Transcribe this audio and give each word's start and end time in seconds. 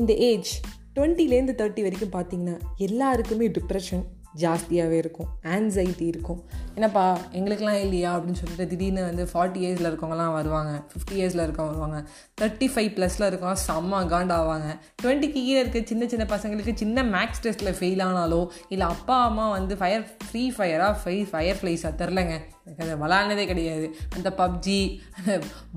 இந்த 0.00 0.12
age 0.12 0.50
டுவெண்ட்டிலேருந்து 0.94 1.52
thirty 1.60 1.82
வரைக்கும் 1.82 2.12
பார்த்தீங்கன்னா 2.12 2.58
எல்லாருக்குமே 2.76 3.46
டிப்ரெஷன் 3.48 4.02
ஜாஸ்தியாகவே 4.40 4.92
இருக்கும் 4.92 5.28
ஆன்சைட்டி 5.42 6.06
இருக்கும். 6.06 6.40
என்னப்பா 6.74 7.18
எங்களுக்கெலாம் 7.32 7.80
இல்லையா 7.80 8.16
அப்படின்னு 8.16 8.32
சொல்லிட்டு 8.32 8.66
திடீர்னு 8.66 9.02
வந்து 9.02 9.24
ஃபார்ட்டி 9.24 9.56
இயர்ஸில் 9.56 9.88
இருக்கவங்கலாம் 9.90 10.32
வருவாங்க 10.32 10.72
ஃபிஃப்டி 10.90 11.14
இயர்ஸில் 11.14 11.42
இருக்கவங்க 11.46 11.72
வருவாங்க 11.72 12.00
தேர்ட்டி 12.40 12.66
ஃபைவ் 12.66 12.90
ப்ளஸில் 12.96 13.26
இருக்கவங்க 13.30 13.60
செம்ம 13.66 14.02
காண்டாவாங்க 14.06 14.68
டுவெண்ட்டிக்கு 15.02 15.40
கீழே 15.40 15.60
இருக்க 15.60 15.82
சின்ன 15.84 16.06
சின்ன 16.06 16.24
பசங்களுக்கு 16.24 16.74
சின்ன 16.74 17.04
மேக்ஸ் 17.04 17.42
டெஸ்ட்டில் 17.46 17.78
ஃபெயில் 17.80 18.04
ஆனாலோ 18.08 18.48
இல்லை 18.68 18.86
அப்பா 18.86 19.24
அம்மா 19.24 19.50
வந்து 19.50 19.76
ஃபயர் 19.76 20.04
ஃப்ரீ 20.28 20.50
ஃபயராக 20.50 20.92
ஃபை 21.04 21.24
ஃபயர் 21.24 21.56
ஃப்ளைஸாக 21.62 21.94
தெரிலங்க. 22.02 22.36
எனக்கு 22.66 22.84
அதை 22.84 22.94
விளாட்னதே 23.02 23.44
கிடையாது. 23.46 23.86
அந்த 24.16 24.28
பப்ஜி 24.40 24.78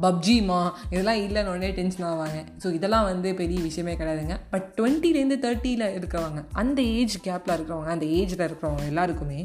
பப்ஜிமா 0.05 0.59
இதெல்லாம் 0.93 1.21
இல்லைன்னு 1.25 1.53
உடனே 1.53 1.71
டென்ஷன் 1.79 2.07
ஆவாங்க. 2.12 2.41
ஸோ 2.63 2.67
இதெல்லாம் 2.77 3.07
வந்து 3.12 3.31
பெரிய 3.41 3.62
விஷயமே 3.70 3.95
கிடையாதுங்க. 4.02 4.38
பட் 4.53 4.67
டுவெண்ட்டிலேருந்து 4.77 5.39
தேர்ட்டியில் 5.45 5.88
இருக்கிறவங்க 5.98 6.43
அந்த 6.63 6.81
ஏஜ் 6.99 7.17
கேப்பில் 7.29 7.55
இருக்கிறவங்க 7.57 7.91
அந்த 7.98 8.07
ஏஜில் 8.20 8.48
இருக்கிறவங்க 8.49 8.85
எல்லாருக்குமே 8.93 9.41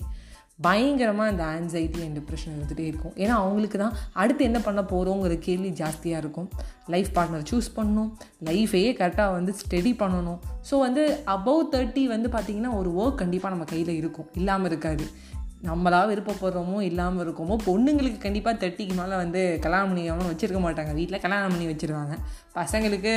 பயங்கரமாக 0.65 1.31
இந்த 1.33 1.45
ஆன்சைட்டி 1.55 2.01
அண்ட் 2.05 2.17
டிப்ரெஷன் 2.19 2.53
இருந்துகிட்டே 2.53 2.85
இருக்கும். 2.91 3.15
ஏன்னா 3.23 3.35
அவங்களுக்கு 3.41 3.79
தான் 3.79 3.97
அடுத்து 4.23 4.43
என்ன 4.45 4.59
பண்ண 4.67 4.81
போகிறோங்கிற 4.93 5.37
கேள்வி 5.47 5.71
ஜாஸ்தியாக 5.81 6.23
இருக்கும். 6.23 6.49
லைஃப் 6.95 7.11
பார்ட்னர் 7.17 7.49
சூஸ் 7.51 7.69
பண்ணணும். 7.77 8.11
லைஃபையே 8.49 8.91
கரெக்டாக 9.01 9.33
வந்து 9.33 9.55
ஸ்டடி 9.63 9.93
பண்ணணும். 10.03 10.39
ஸோ 10.71 10.79
வந்து 10.87 11.05
அபவ் 11.37 11.63
தேர்ட்டி 11.75 12.05
வந்து 12.15 12.29
பார்த்திங்கன்னா 12.29 12.73
ஒரு 12.81 12.93
ஒர்க் 13.03 13.21
கண்டிப்பாக 13.23 13.55
நம்ம 13.55 13.67
கையில் 13.73 13.93
இருக்கும். 14.01 14.29
இல்லாமல் 14.35 14.71
இருக்காது. 14.71 15.07
நம்மளாக 15.69 16.09
விருப்பப்படுறோமோ 16.11 16.79
இல்லாமல் 16.89 17.23
இருக்கோமோ 17.25 17.55
பொண்ணுங்களுக்கு 17.67 18.19
கண்டிப்பாக 18.25 18.55
தேர்ட்டிக்கு 18.63 18.95
மேலே 19.01 19.15
வந்து 19.23 19.43
கல்யாணம் 19.65 19.89
பண்ணிக்காமல் 19.91 20.31
வச்சுருக்க 20.31 20.61
மாட்டாங்க. 20.65 20.93
வீட்டில் 20.99 21.23
கல்யாணம் 21.25 21.53
பண்ணி 21.55 21.67
வச்சுருவாங்க. 21.71 22.15
பசங்களுக்கு 22.59 23.13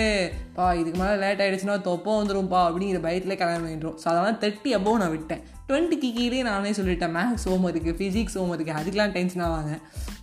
பா 0.57 0.73
இதுக்கு 0.73 0.99
மேலே 1.03 1.15
லேட் 1.23 1.43
ஆகிடுச்சுன்னா 1.45 1.77
தொப்போ 1.89 2.13
வந்துடும்ப்பா 2.19 2.61
அப்படிங்கிற 2.67 3.01
பயத்தில் 3.07 3.39
கல்யாணம் 3.41 3.65
பண்ணிடுறோம். 3.65 3.97
ஸோ 4.03 4.07
அதெல்லாம் 4.11 4.39
தேர்ட்டி 4.43 4.71
அபோவ் 4.79 5.01
நான் 5.03 5.13
விட்டேன். 5.15 5.41
டுவெண்ட்டிக்கு 5.69 6.09
கீழே 6.17 6.41
நானே 6.41 6.71
சொல்லிட்டேன் 6.71 7.15
மேக்ஸ் 7.19 7.47
ஹோம் 7.51 7.67
இருக்குது 7.73 7.97
ஃபிசிக்ஸ் 8.01 8.37
ஹோம் 8.39 8.53
இருக்குது 8.57 8.77
அதுக்கெலாம் 8.81 9.15
டென்ஷன் 9.17 9.45
ஆவாங்க. 9.47 9.73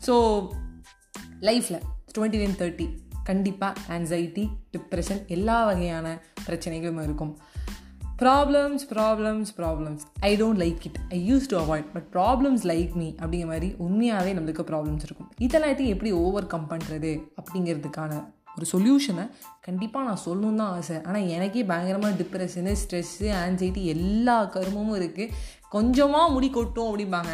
ஸோ 0.06 0.14
லைஃப்பில் 1.48 1.82
டுவெண்ட்டி 2.18 2.40
நைன் 2.42 2.60
தேர்ட்டி 2.62 2.86
கண்டிப்பாக 3.30 3.80
ஆன்சைட்டி 3.96 4.44
டிப்ரெஷன் 4.74 5.20
எல்லா 5.36 5.58
வகையான 5.64 6.06
பிரச்சனைகளும் 6.46 7.04
இருக்கும். 7.06 7.34
Problems 8.22 8.82
problems 8.90 9.50
problems 9.56 10.02
I 10.28 10.30
don't 10.40 10.60
like 10.62 10.82
it 10.88 10.98
I 11.16 11.18
use 11.30 11.46
to 11.52 11.56
avoid 11.62 11.88
but 11.94 12.06
problems 12.16 12.64
like 12.70 12.92
me 13.00 13.08
அப்படிங்கிற 13.22 13.48
மாதிரி 13.52 13.68
உண்மையாகவே 13.86 14.32
நம்மளுக்கு 14.36 14.64
ப்ராப்ளம்ஸ் 14.70 15.04
இருக்கும். 15.06 15.28
இதெல்லாத்தையும் 15.46 15.92
எப்படி 15.94 16.10
ஓவர் 16.24 16.46
கம் 16.52 16.68
பண்ணுறது 16.72 17.12
அப்படிங்கிறதுக்கான 17.40 18.20
ஒரு 18.56 18.66
சொல்யூஷனை 18.72 19.24
கண்டிப்பாக 19.66 20.06
நான் 20.08 20.22
சொல்லணும் 20.26 20.60
தான் 20.60 20.72
ஆசை. 20.78 20.96
ஆனால் 21.08 21.26
எனக்கே 21.36 21.62
பயங்கரமாக 21.70 22.14
டிப்ரெஷனு 22.20 22.72
ஸ்ட்ரெஸ்ஸு 22.82 23.28
ஆன்சைட்டி 23.44 23.82
எல்லா 23.94 24.36
கருமமும் 24.56 24.98
இருக்குது 25.00 25.32
கொஞ்சமாக 25.74 26.32
முடி 26.34 26.50
கொட்டும் 26.58 26.88
அப்படிம்பாங்க. 26.90 27.32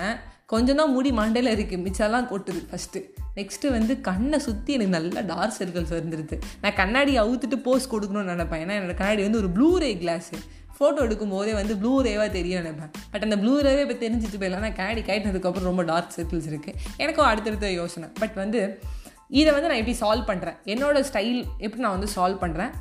கொஞ்சம் 0.52 0.78
தான் 0.80 0.94
முடி 0.94 1.10
மண்டையில் 1.18 1.54
இருக்குது 1.54 1.82
மிச்சம்லாம் 1.86 2.30
கொட்டுது 2.30 2.60
ஃபஸ்ட்டு 2.70 3.00
நெக்ஸ்ட்டு 3.36 3.74
வந்து 3.74 3.92
கண்ணை 4.08 4.38
சுற்றி 4.46 4.70
எனக்கு 4.76 4.94
நல்லா 4.96 5.20
டார்க் 5.32 5.58
சர்க்கிள்ஸ் 5.58 5.92
வந்துருது. 5.98 6.36
நான் 6.62 6.78
கண்ணாடி 6.80 7.12
அவுத்துட்டு 7.24 7.58
போஸ்ட் 7.66 7.92
கொடுக்கணும்னு 7.92 8.32
நினைப்பேன். 8.34 8.62
ஏன்னா 8.64 8.76
என்னோடய 8.78 8.98
கண்ணாடி 9.02 9.22
வந்து 9.26 9.40
ஒரு 9.42 9.50
ப்ளூ 9.58 9.68
ரே 9.84 9.90
கிளாஸு 10.02 10.38
ஃபோட்டோ 10.80 11.00
எடுக்கும் 11.06 11.32
போதே 11.34 11.54
வந்து 11.60 11.74
ப்ளூ 11.80 11.90
ரேவாக 12.06 12.28
தெரியும் 12.36 12.60
நினைப்பேன். 12.60 12.92
பட் 13.12 13.24
அந்த 13.26 13.36
ப்ளூ 13.40 13.54
ரேவே 13.66 13.82
இப்போ 13.86 13.96
தெரிஞ்சிட்டு 14.04 14.38
போயிடலாம் 14.42 14.64
நான் 14.66 14.78
கேடி 14.78 15.02
கேட்டதுக்கப்புறம் 15.08 15.68
ரொம்ப 15.70 15.82
டார்க் 15.90 16.14
சர்க்கிள்ஸ் 16.16 16.48
இருக்குது 16.52 16.76
எனக்கும் 17.04 17.28
அடுத்தடுத்த 17.30 17.72
யோசனை. 17.80 18.08
பட் 18.20 18.36
வந்து 18.42 18.60
இதை 19.40 19.50
வந்து 19.56 19.68
நான் 19.70 19.80
எப்படி 19.82 19.96
சால்வ் 20.02 20.28
பண்ணுறேன் 20.30 20.56
என்னோடய 20.72 21.08
ஸ்டைல் 21.10 21.40
எப்படி 21.64 21.82
நான் 21.86 21.96
வந்து 21.96 22.10
சால்வ் 22.16 22.40
பண்ணுறேன் 22.44 22.72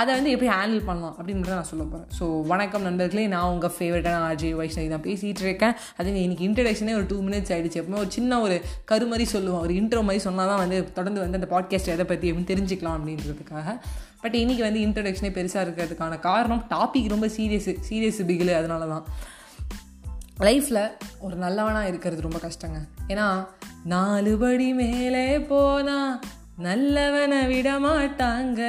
அதை 0.00 0.10
வந்து 0.14 0.32
எப்படி 0.34 0.48
ஹேண்டில் 0.54 0.82
பண்ணலாம் 0.86 1.14
அப்படின்றத 1.18 1.52
நான் 1.58 1.68
சொல்ல 1.70 1.84
போகிறேன் 1.84 2.08
ஸோ 2.16 2.24
வணக்கம் 2.50 2.82
நண்பர்களே 2.82 3.26
நான் 3.26 3.50
உங்கள் 3.52 3.72
ஃபேவரட்டான 3.76 4.16
ஆர்ஜே 4.28 4.50
வைஷ்ணவி 4.58 4.88
தான் 4.94 5.04
பேசிகிட்டு 5.06 5.42
இருக்கேன். 5.46 5.74
அது 5.98 6.10
இன்றைக்கி 6.24 6.44
இன்ட்ரடக்ஷனே 6.48 6.94
ஒரு 6.98 7.06
டூ 7.12 7.18
மினிட்ஸ் 7.26 7.52
ஆகிடுச்சு 7.54 7.78
எப்பவுமே 7.80 8.00
ஒரு 8.02 8.10
சின்ன 8.16 8.40
ஒரு 8.40 8.56
கரு 8.90 9.06
மாதிரி 9.06 9.26
சொல்லுவோம். 9.34 9.62
ஒரு 9.66 9.74
இன்ட்ரோ 9.74 10.00
மாதிரி 10.08 10.22
சொன்னால் 10.26 10.50
தான் 10.50 10.60
வந்து 10.64 10.78
தொடர்ந்து 10.98 11.20
வந்து 11.20 11.38
அந்த 11.40 11.48
பாட்காஸ்ட் 11.54 11.92
எதை 11.94 12.06
பற்றி 12.10 12.28
எப்படி 12.32 12.46
தெரிஞ்சுக்கலாம் 12.52 12.96
அப்படின்றதுக்காக. 12.98 13.74
பட் 14.22 14.36
இன்றைக்கி 14.42 14.62
வந்து 14.66 14.82
இன்ட்ரடக்ஷனே 14.86 15.30
பெருசாக 15.38 15.64
இருக்கிறதுக்கான 15.66 16.18
காரணம் 16.28 16.62
டாபிக் 16.74 17.08
ரொம்ப 17.14 17.30
சீரியஸ் 17.36 17.70
சீரியஸ் 17.88 18.20
பிகில் 18.30 18.52
அதனால 18.60 18.86
தான் 18.86 19.06
லைஃப்பில் 20.46 20.82
ஒரு 21.18 21.36
நல்லவனாக 21.36 21.90
இருக்கிறது 21.92 22.26
ரொம்ப 22.28 22.40
கஷ்டங்க. 22.46 22.80
ஏன்னா 23.08 23.26
நாலு 23.94 24.34
படி 24.44 24.72
மேலே 24.82 25.26
போனால் 25.38 26.20
நல்லவனை 26.68 27.40
விட 27.54 27.70
மாட்டாங்க. 27.88 28.62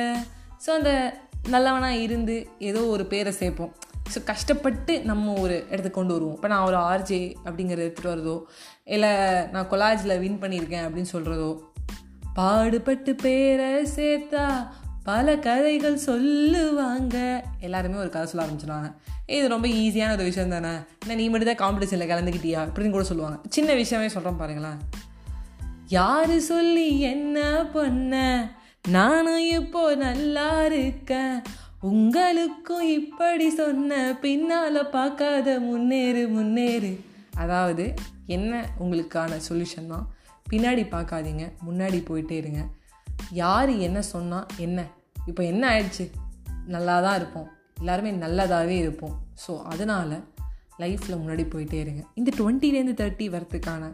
ஸோ 0.67 0.69
அந்த 0.69 1.19
நல்லவனாக 1.50 1.95
இருந்து 1.95 2.47
ஏதோ 2.59 2.85
ஒரு 2.85 3.05
பேரை 3.05 3.31
சேர்ப்போம். 3.31 3.75
ஸோ 4.13 4.23
கஷ்டப்பட்டு 4.23 5.01
நம்ம 5.01 5.33
ஒரு 5.33 5.53
இடத்துக்கு 5.53 5.91
கொண்டு 5.91 6.13
வருவோம். 6.13 6.35
இப்போ 6.35 6.47
நான் 6.47 6.66
ஒரு 6.66 6.78
ஆர்ஜே 6.78 7.35
அப்படிங்கிறத 7.45 7.83
எடுத்துகிட்டு 7.85 8.13
வரதோ 8.13 8.41
இல்லை 8.83 9.09
நான் 9.51 9.69
கொலாஜில் 9.69 10.19
வின் 10.19 10.41
பண்ணியிருக்கேன் 10.41 10.85
அப்படின்னு 10.88 11.13
சொல்கிறதோ 11.13 11.59
பாடுபட்டு 12.33 13.16
பேரை 13.16 13.69
சேர்த்தா 13.95 14.67
பல 15.03 15.38
கதைகள் 15.38 15.97
சொல்லுவாங்க. 15.97 17.44
எல்லாருமே 17.59 17.97
ஒரு 17.97 18.09
கதை 18.09 18.27
சொல்ல 18.27 18.45
ஆரம்பிச்சிடுவாங்க 18.45 18.94
இது 19.25 19.47
ரொம்ப 19.47 19.67
ஈஸியான 19.67 20.11
ஒரு 20.11 20.23
விஷயம் 20.23 20.50
தானே. 20.50 20.73
என்ன 21.01 21.16
நீ 21.16 21.29
மட்டும் 21.29 21.56
தான் 21.56 21.61
காம்படிஷனில் 21.63 22.11
கலந்துக்கிட்டியா? 22.11 22.59
அப்படின்னு 22.66 22.89
கூட 22.89 23.03
சொல்லுவாங்க. 23.03 23.39
சின்ன 23.50 23.73
விஷயமே 23.73 24.09
சொல்கிறோம் 24.09 24.38
பாருங்களேன். 24.38 24.77
யார் 25.88 26.39
சொல்லி 26.39 27.00
என்ன 27.00 27.66
பண்ண? 27.73 28.16
நானும் 28.87 29.45
இப்போ 29.47 29.95
நல்லா 29.95 30.65
இருக்கேன். 30.65 31.41
உங்களுக்கும் 31.81 32.89
இப்படி 32.89 33.49
சொன்ன 33.49 34.17
பின்னால் 34.21 34.89
பார்க்காத 34.89 35.59
முன்னேறு 35.59 36.27
முன்னேறு. 36.27 37.03
அதாவது 37.35 37.93
என்ன 38.25 38.69
உங்களுக்கான 38.79 39.39
சொல்யூஷன் 39.49 39.87
தான்? 39.87 40.07
பின்னாடி 40.49 40.83
பார்க்காதீங்க 40.91 41.51
முன்னாடி 41.69 42.05
போயிட்டே 42.05 42.31
இருங்க. 42.31 42.61
யார் 43.31 43.69
என்ன 43.69 44.01
சொன்னால் 44.01 44.45
என்ன? 44.57 44.85
இப்போ 45.25 45.43
என்ன 45.43 45.63
ஆயிடுச்சு? 45.69 46.11
நல்லா 46.67 47.01
தான் 47.01 47.15
இருப்போம். 47.15 47.49
எல்லாருமே 47.77 48.11
நல்லதாகவே 48.11 48.77
இருப்போம். 48.77 49.15
ஸோ 49.47 49.61
அதனால் 49.63 50.23
லைஃப்பில் 50.79 51.19
முன்னாடி 51.21 51.49
போயிட்டே 51.49 51.79
இருங்க. 51.79 52.03
இந்த 52.13 52.31
டுவெண்ட்டிலேருந்து 52.37 52.95
தேர்ட்டி 53.03 53.27
வரத்துக்கான 53.29 53.91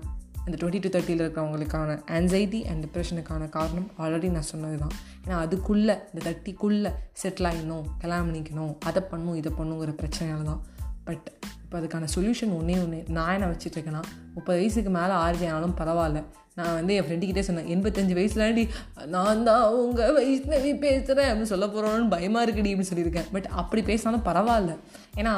இந்த 0.47 0.55
டுவெண்ட்டி 0.61 0.79
டு 0.83 0.89
தேர்ட்டியில் 0.89 1.21
இருக்கிறவங்களுக்கான 1.23 1.91
ஆன்சைட்டி 2.11 2.59
அண்ட் 2.69 2.81
டிப்ரெஷனுக்கான 2.85 3.49
காரணம் 3.49 3.87
ஆல்ரெடி 3.97 4.29
நான் 4.31 4.49
சொன்னது 4.51 4.77
தான் 4.77 4.93
ஏன்னா 5.25 5.35
அதுக்குள்ளே 5.37 5.95
இந்த 6.09 6.21
தேர்ட்டிக்குள்ளே 6.25 6.91
செட்டில் 7.21 7.47
ஆகிடணும் 7.49 7.85
கல்யாணம் 7.99 8.27
பண்ணிக்கணும் 8.29 8.73
அதை 8.83 9.01
பண்ணும் 9.11 9.35
இதை 9.35 9.51
பண்ணுங்கிற 9.59 9.93
பிரச்சனையால 10.01 10.43
தான் 10.43 10.61
பட் 11.05 11.27
இப்போ 11.63 11.77
அதுக்கான 11.79 12.07
சொல்யூஷன் 12.15 12.53
ஒன்றே 12.57 12.75
ஒன்று 12.77 13.03
நான் 13.07 13.33
என்ன 13.33 13.47
வச்சுட்ருக்கேன்னா 13.47 14.01
முப்பது 14.33 14.57
வயசுக்கு 14.59 14.89
மேலே 14.89 15.13
ஆர்ஜி 15.13 15.45
ஆனாலும் 15.47 15.77
பரவாயில்ல. 15.79 16.19
நான் 16.55 16.73
வந்து 16.73 16.93
என் 16.95 17.05
ஃப்ரெண்டுக்கிட்டே 17.05 17.39
சொன்னேன் 17.39 17.69
எண்பத்தஞ்சு 17.75 18.13
வயசுலாண்டி 18.17 18.63
நான் 19.05 19.43
தான் 19.43 19.63
உங்கள் 19.71 20.13
வயசுலவி 20.17 20.71
பேசுகிறேன் 20.77 21.29
அப்படின்னு 21.29 21.51
சொல்ல 21.53 21.65
போகிறோன்னு 21.65 22.09
பயமாக 22.09 22.45
இருக்குடி 22.45 22.71
அப்படின்னு 22.73 22.91
சொல்லியிருக்கேன். 22.91 23.29
பட் 23.31 23.47
அப்படி 23.61 23.81
பேசினாலும் 23.81 24.25
பரவாயில்ல. 24.25 24.75
ஏன்னா 25.15 25.33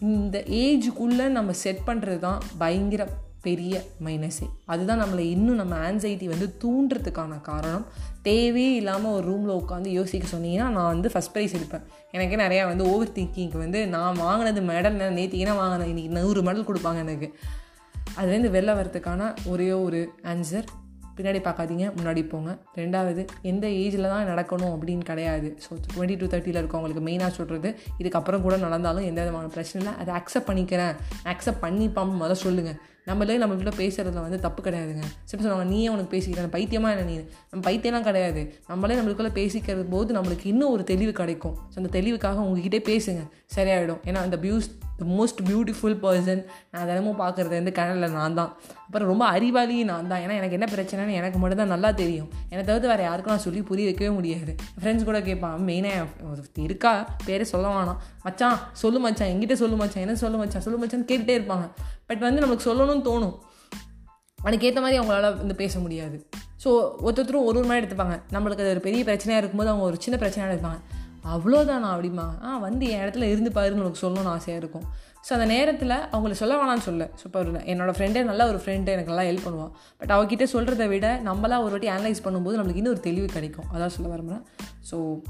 இந்த 0.00 0.38
ஏஜுக்குள்ளே 0.38 1.28
நம்ம 1.28 1.52
செட் 1.52 1.86
பண்ணுறது 1.86 2.18
தான் 2.18 2.40
பயங்கர 2.58 3.04
பெரிய 3.46 3.74
மைனஸே 4.06 4.46
அதுதான் 4.72 5.02
நம்மளை 5.02 5.24
இன்னும் 5.34 5.60
நம்ம 5.62 5.74
ஆன்சைட்டி 5.88 6.26
வந்து 6.32 6.46
தூண்டுறதுக்கான 6.62 7.40
காரணம். 7.50 7.84
தேவையே 8.28 8.70
இல்லாமல் 8.80 9.14
ஒரு 9.16 9.24
ரூமில் 9.30 9.58
உட்காந்து 9.60 9.90
யோசிக்க 9.98 10.26
சொன்னீங்கன்னா 10.32 10.68
நான் 10.76 10.92
வந்து 10.94 11.10
ஃபஸ்ட் 11.12 11.34
ப்ரைஸ் 11.34 11.56
எடுப்பேன். 11.58 11.84
எனக்கே 12.14 12.38
நிறையா 12.44 12.62
வந்து 12.70 12.86
ஓவர் 12.92 13.14
திங்கிங்க்கு 13.18 13.58
வந்து 13.64 13.82
நான் 13.96 14.22
வாங்கினது 14.24 14.62
மெடல் 14.72 14.98
நேற்றுக்கினா 15.18 15.54
வாங்கினேன் 15.60 15.92
இன்றைக்கி 15.92 16.10
நூறு 16.18 16.42
மெடல் 16.48 16.68
கொடுப்பாங்க 16.70 17.04
எனக்கு. 17.06 17.28
அதுலேருந்து 18.18 18.50
வெளில 18.56 18.74
வரதுக்கான 18.80 19.22
ஒரே 19.52 19.70
ஒரு 19.86 20.00
ஆன்சர் 20.32 20.68
பின்னாடி 21.18 21.40
பார்க்காதீங்க 21.44 21.84
முன்னாடி 21.98 22.22
போங்க. 22.32 22.50
ரெண்டாவது 22.80 23.22
எந்த 23.50 23.66
ஏஜில் 23.82 24.10
தான் 24.14 24.28
நடக்கணும் 24.30 24.72
அப்படின்னு 24.74 25.04
கிடையாது. 25.10 25.48
ஸோ 25.64 25.70
டுவெண்ட்டி 25.84 26.16
டூ 26.20 26.26
தேர்ட்டியில் 26.32 26.60
இருக்கவங்களுக்கு 26.62 27.04
மெயினாக 27.06 27.32
சொல்கிறது 27.38 27.68
இதுக்கப்புறம் 28.00 28.44
கூட 28.46 28.56
நடந்தாலும் 28.64 29.06
எந்த 29.10 29.20
விதமான 29.24 29.48
பிரச்சனை 29.54 29.78
இல்லை. 29.82 29.94
அதை 30.02 30.12
அக்செப்ட் 30.18 30.48
பண்ணிக்கிறேன். 30.50 30.94
அக்செப்ட் 31.32 31.64
பண்ணிப்பாம்னு 31.64 32.20
முதல்ல 32.22 32.44
சொல்லுங்கள் 32.46 32.78
நம்மளே 33.06 33.38
நம்மள்கிட்ட 33.38 33.72
பேசுகிறதுல 33.76 34.22
வந்து 34.26 34.40
தப்பு 34.40 34.60
கிடையாதுங்க. 34.62 35.04
சரி 35.24 35.42
சொல்லுவாங்க 35.42 35.74
நீயே 35.74 35.88
உனக்கு 35.88 36.10
பேசிக்கிறேன் 36.16 36.54
பைத்தியமாக 36.56 36.94
என்ன 36.94 37.04
நீ? 37.10 37.16
நம்ம 37.50 37.70
பைத்தியம்லாம் 37.70 38.08
கிடையாது. 38.08 38.42
நம்மளே 38.68 38.94
நம்மளுக்குள்ளே 38.94 39.32
பேசிக்கிறது 39.40 39.84
போது 39.90 40.14
நம்மளுக்கு 40.14 40.44
இன்னும் 40.44 40.70
ஒரு 40.70 40.84
தெளிவு 40.84 41.12
கிடைக்கும். 41.12 41.54
ஸோ 41.72 41.76
அந்த 41.76 42.00
தெளிவுக்காக 42.00 42.42
உங்ககிட்டே 42.46 42.80
பேசுங்க. 42.90 43.22
சரியாயிடும். 43.56 44.00
ஏன்னா 44.04 44.14
அந்த 44.14 44.36
பியூஸ் 44.36 44.68
த 45.00 45.04
மோஸ்ட் 45.04 45.40
பியூட்டிஃபுல் 45.48 45.96
பர்சன் 46.02 46.42
நான் 46.70 46.86
தினமும் 46.86 47.18
பார்க்குறது 47.18 47.48
வந்து 47.48 47.72
கனலில் 47.72 48.10
நான் 48.10 48.34
தான். 48.34 48.52
அப்புறம் 48.86 49.08
ரொம்ப 49.08 49.24
அறிவாளி 49.26 49.84
நான் 49.84 50.08
தான். 50.08 50.20
ஏன்னா 50.20 50.34
எனக்கு 50.40 50.56
என்ன 50.58 50.66
பிரச்சனைன்னு 50.74 51.16
எனக்கு 51.20 51.38
மட்டும் 51.38 51.58
தான் 51.58 51.72
நல்லா 51.74 51.90
தெரியும். 51.90 52.28
என்னை 52.50 52.62
தவிர்த்து 52.64 52.88
வேறு 52.88 53.02
யாருக்கும் 53.02 53.34
நான் 53.34 53.44
சொல்லி 53.46 53.62
புரிய 53.62 53.84
வைக்கவே 53.84 54.10
முடியாது. 54.10 54.56
ஃப்ரெண்ட்ஸ் 54.80 55.04
கூட 55.04 55.20
கேட்பான் 55.20 55.60
மெயினாக 55.60 56.06
இருக்கா? 56.56 57.06
பேரே 57.26 57.42
சொல்ல 57.42 57.68
வேணாம். 57.68 58.00
மச்சான் 58.22 58.58
சொல்லு 58.72 59.00
மச்சான். 59.00 59.28
எங்கிட்ட 59.28 59.52
சொல்லு 59.52 59.76
மச்சான். 59.76 60.02
என்ன 60.02 60.14
சொல்லு 60.14 60.38
மச்சான்? 60.38 60.62
சொல்லு 60.62 60.86
மச்சான்னு 60.86 61.08
கேட்டுகிட்டே 61.10 61.36
இருப்பாங்க. 61.40 61.68
பட் 62.06 62.18
வந்து 62.18 62.40
நம்மளுக்கு 62.40 62.66
சொல்லணும்னு 62.96 63.08
தோணும். 63.10 63.36
அதுக்கு 64.38 64.66
ஏற்ற 64.66 64.80
மாதிரி 64.80 64.98
அவங்களால 65.00 65.36
வந்து 65.36 65.54
பேச 65.54 65.78
முடியாது. 65.78 66.26
ஸோ 66.64 66.68
ஒருத்தரும் 67.06 67.44
ஒரு 67.44 67.58
ஒரு 67.58 67.66
மாதிரி 67.68 67.86
எடுத்துப்பாங்க. 67.86 68.20
நம்மளுக்கு 68.34 68.62
அது 68.64 68.70
ஒரு 68.70 68.80
பெரிய 68.80 69.04
பிரச்சனையாக 69.04 69.40
இருக்கும்போது 69.40 69.70
அவங்க 69.70 69.84
ஒரு 69.84 69.98
சின்ன 70.00 70.16
பிரச்சனையாக 70.22 70.52
எடுப்பாங்க. 70.52 70.80
அவ்வளோதானா 71.34 71.88
அப்படிமா 71.94 72.44
ஆ 72.44 72.58
வந்து 72.58 72.88
என் 72.88 73.02
இடத்துல 73.04 73.28
இருந்து 73.30 73.50
பாருன்னு 73.50 73.82
உனக்கு 73.84 74.08
சொல்லணும்னு 74.08 74.32
ஆசையாக 74.34 74.60
இருக்கும். 74.62 74.84
ஸோ 75.28 75.32
அந்த 75.32 75.44
நேரத்தில் 75.44 75.90
அவங்கள 75.90 76.30
சொல்ல 76.30 76.56
வேணாம்னு 76.56 76.78
சொல்ல. 76.78 77.04
ஸோ 77.04 77.24
இப்போ 77.24 77.40
என்னோடய 77.72 77.94
ஃப்ரெண்டே 77.96 78.22
நல்ல 78.24 78.46
ஒரு 78.46 78.58
ஃப்ரெண்டு 78.64 78.92
எனக்கு 78.94 79.12
நல்லா 79.12 79.24
ஹெல்ப் 79.30 79.46
பண்ணுவான் 79.46 79.72
பட் 79.98 80.10
அவகிட்ட 80.10 80.46
சொல்கிறத 80.54 80.88
விட 80.88 81.20
நம்மளாம் 81.24 81.64
ஒரு 81.66 81.70
வாட்டி 81.70 81.88
அனலைஸ் 81.88 82.24
பண்ணும்போது 82.26 82.58
நம்மளுக்கு 82.58 82.76
இன்னும் 82.76 82.92
ஒரு 82.92 83.00
தெளிவு 83.00 83.26
கிடைக்கும். 83.26 83.66
அதான் 83.74 83.86
சொல்ல 83.86 84.16
வரமுறேன் 84.16 84.44
so 84.90 85.22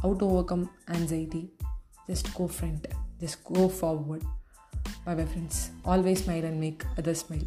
out 0.00 0.22
overcome 0.44 0.70
anxiety 0.86 1.54
just 2.10 2.30
go 2.32 2.50
friend 2.56 2.86
just 3.24 3.42
go 3.42 3.72
forward 3.78 4.26
Bye 5.04 5.14
bye, 5.14 5.24
friends. 5.24 5.70
Always 5.84 6.24
smile 6.24 6.44
and 6.44 6.60
make 6.60 6.84
others 6.98 7.20
smile. 7.20 7.44